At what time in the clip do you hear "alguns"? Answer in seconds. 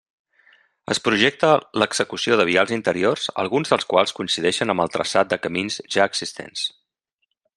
3.45-3.73